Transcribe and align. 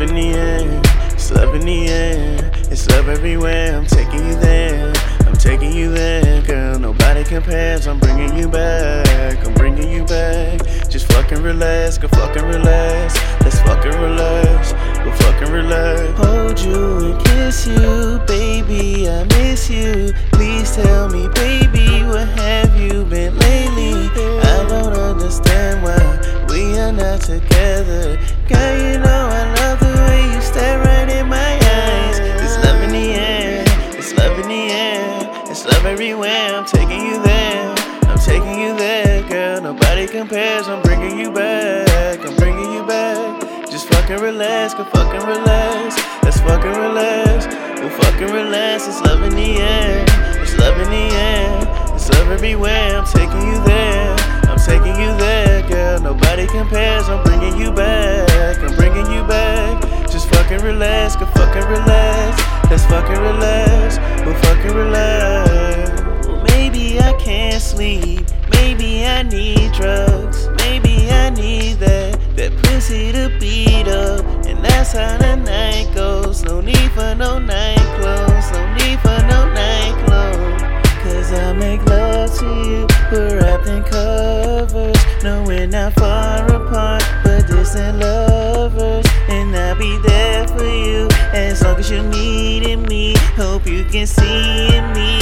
love 0.00 0.08
in 0.08 0.16
the 0.16 0.38
air. 0.38 0.82
It's 1.12 1.30
love 1.30 1.54
in 1.54 1.60
the 1.60 1.88
air. 1.88 2.50
It's 2.70 2.88
love 2.88 3.08
everywhere. 3.08 3.76
I'm 3.76 3.84
taking 3.84 4.26
you 4.26 4.34
there. 4.36 4.92
I'm 5.26 5.34
taking 5.34 5.72
you 5.72 5.92
there, 5.92 6.40
girl. 6.42 6.78
Nobody 6.78 7.22
compares. 7.22 7.86
I'm 7.86 7.98
bringing 7.98 8.34
you 8.34 8.48
back. 8.48 9.46
I'm 9.46 9.52
bringing 9.52 9.90
you 9.90 10.04
back. 10.06 10.60
Just 10.88 11.12
fucking 11.12 11.42
relax, 11.42 11.98
go 11.98 12.08
fucking 12.08 12.44
relax. 12.44 13.14
Let's 13.42 13.60
fucking 13.60 14.00
relax. 14.00 14.72
Go 15.04 15.12
fucking 15.12 15.52
relax. 15.52 16.18
Hold 16.18 16.58
you 16.60 17.12
and 17.12 17.24
kiss 17.26 17.66
you, 17.66 18.20
baby. 18.26 19.08
I 19.08 19.24
miss 19.24 19.68
you. 19.68 20.14
Please 20.32 20.74
tell 20.76 21.10
me, 21.10 21.28
baby, 21.34 22.04
what 22.06 22.28
have 22.40 22.74
you 22.80 23.04
been 23.04 23.36
lately? 23.38 24.08
I 24.48 24.66
don't 24.66 24.94
understand 24.94 25.82
why 25.82 26.46
we 26.48 26.78
are 26.78 26.92
not 26.92 27.20
together. 27.20 28.18
Girl, 28.48 28.78
you 28.78 28.98
know 28.98 29.29
everywhere. 35.86 36.54
I'm 36.54 36.64
taking 36.64 37.06
you 37.06 37.22
there. 37.22 37.74
I'm 38.02 38.18
taking 38.18 38.60
you 38.60 38.76
there, 38.76 39.22
girl. 39.28 39.60
Nobody 39.60 40.06
compares. 40.06 40.68
I'm 40.68 40.82
bringing 40.82 41.18
you 41.18 41.30
back. 41.30 42.24
I'm 42.26 42.36
bringing 42.36 42.72
you 42.72 42.84
back. 42.84 43.40
Just 43.70 43.88
fucking 43.88 44.18
relax, 44.20 44.74
go 44.74 44.84
fucking 44.84 45.26
relax. 45.26 45.96
Let's 46.22 46.40
fucking 46.40 46.70
relax. 46.70 47.46
We'll 47.80 47.90
fucking 47.90 48.32
relax. 48.32 48.88
It's 48.88 49.00
love 49.02 49.22
in 49.22 49.34
the 49.34 49.56
air. 49.56 50.04
It's 50.42 50.58
love 50.58 50.78
in 50.80 50.90
the 50.90 51.14
air. 51.16 51.94
It's 51.94 52.08
love 52.10 52.30
everywhere. 52.30 52.98
I'm 52.98 53.06
taking 53.06 53.42
you 53.48 53.64
there. 53.64 54.16
I'm 54.50 54.58
taking 54.58 54.96
you 55.00 55.16
there, 55.16 55.62
girl. 55.68 56.00
Nobody 56.00 56.46
compares. 56.46 57.08
I'm 57.08 57.22
bringing 57.24 57.56
you 57.56 57.72
back. 57.72 58.58
I'm 58.58 58.74
bringing 58.76 59.10
you 59.12 59.22
back. 59.24 59.80
Just 60.10 60.28
fucking 60.28 60.60
relax, 60.60 61.16
go 61.16 61.26
fucking 61.26 61.68
relax. 61.70 62.09
Sleep. 67.70 68.26
Maybe 68.50 69.06
I 69.06 69.22
need 69.22 69.72
drugs. 69.72 70.48
Maybe 70.58 71.08
I 71.10 71.30
need 71.30 71.74
that 71.78 72.18
that 72.36 72.52
pussy 72.64 73.12
to 73.12 73.30
beat 73.38 73.86
up. 73.86 74.24
And 74.46 74.64
that's 74.64 74.92
how 74.92 75.16
the 75.18 75.36
night 75.36 75.94
goes. 75.94 76.42
No 76.42 76.60
need 76.60 76.90
for 76.92 77.14
no 77.14 77.38
nightclothes. 77.38 78.50
No 78.52 78.62
need 78.74 78.98
for 79.00 79.18
no 79.32 79.40
nightclothes. 79.54 80.62
Cause 81.04 81.32
I 81.32 81.52
make 81.52 81.82
love 81.86 82.30
to 82.38 82.46
you. 82.68 82.86
We're 83.12 83.40
wrapped 83.40 83.68
in 83.68 83.82
covers. 83.84 84.98
No, 85.22 85.44
we're 85.46 85.66
not 85.66 85.92
far 85.94 86.44
apart, 86.46 87.04
but 87.22 87.46
distant 87.46 87.98
lovers. 87.98 89.06
And 89.28 89.54
I'll 89.54 89.76
be 89.76 89.96
there 90.08 90.48
for 90.48 90.64
you 90.64 91.08
as 91.32 91.62
long 91.62 91.78
as 91.78 91.90
you're 91.90 92.02
needing 92.02 92.82
me. 92.82 93.14
Hope 93.36 93.66
you 93.66 93.84
can 93.84 94.06
see 94.06 94.74
in 94.76 94.92
me, 94.92 95.19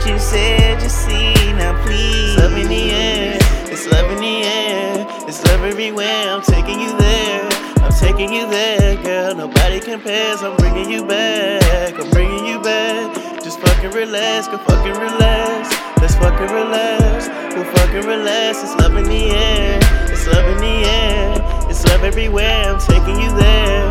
what 0.00 0.10
you 0.10 0.18
said 0.18 0.82
you 0.82 0.88
see. 0.88 1.52
Now 1.52 1.80
please, 1.84 2.36
love 2.36 2.56
in 2.56 2.68
the 2.68 2.90
air. 2.90 3.38
It's 3.66 3.86
love 3.86 4.10
in 4.10 4.18
the 4.18 4.42
air. 4.44 5.06
It's 5.28 5.44
love 5.46 5.62
everywhere. 5.64 6.30
I'm 6.30 6.42
taking 6.42 6.80
you 6.80 6.96
there. 6.96 7.48
I'm 7.84 7.92
taking 7.92 8.32
you 8.32 8.48
there, 8.48 8.96
girl. 9.02 9.34
Nobody 9.34 9.80
compares. 9.80 10.42
I'm 10.42 10.56
bringing 10.56 10.90
you 10.90 11.04
back. 11.04 11.94
I'm 12.00 12.10
bringing 12.10 12.46
you 12.46 12.60
back. 12.60 13.42
Just 13.42 13.60
fucking 13.60 13.90
relax, 13.90 14.48
go 14.48 14.58
fucking 14.58 14.92
relax. 14.92 15.68
Let's 16.00 16.14
fucking 16.14 16.52
relax. 16.54 17.28
We'll 17.54 17.64
fucking 17.64 18.06
relax. 18.06 18.62
It's 18.62 18.74
love 18.76 18.96
in 18.96 19.04
the 19.04 19.30
air. 19.30 19.78
It's 20.10 20.26
love 20.26 20.46
in 20.48 20.58
the 20.58 20.76
air. 20.88 21.68
It's 21.70 21.84
love 21.86 22.04
everywhere. 22.04 22.72
I'm 22.72 22.80
taking 22.80 23.20
you 23.20 23.30
there. 23.36 23.89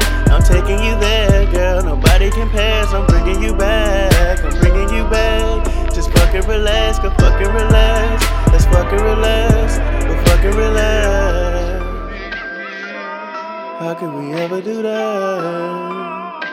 How 13.89 13.95
could 13.95 14.13
we 14.13 14.33
ever 14.33 14.61
do 14.61 14.83
that? 14.83 16.43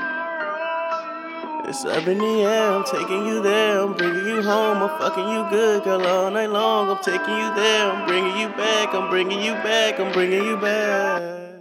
It's 1.69 1.85
up 1.85 2.07
in 2.07 2.17
the 2.17 2.25
air, 2.25 2.73
I'm 2.73 2.83
taking 2.83 3.27
you 3.27 3.43
there, 3.43 3.83
I'm 3.83 3.93
bringing 3.93 4.25
you 4.25 4.41
home, 4.41 4.79
I'm 4.83 4.99
fucking 4.99 5.29
you 5.29 5.47
good, 5.51 5.85
girl, 5.85 6.07
all 6.07 6.31
night 6.31 6.49
long. 6.49 6.89
I'm 6.89 6.97
taking 7.05 7.37
you 7.37 7.55
there, 7.55 7.93
I'm 7.93 8.07
bringing 8.07 8.39
you 8.39 8.49
back, 8.57 8.95
I'm 8.95 9.11
bringing 9.11 9.43
you 9.43 9.53
back, 9.53 10.01
I'm 10.01 10.13
bringing 10.15 10.45
you 10.45 10.57
back. 10.57 11.56